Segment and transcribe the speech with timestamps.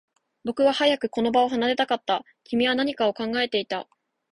[0.43, 2.25] 僕は早くこの場を離れたかった。
[2.43, 3.87] 君は何かを考えていた。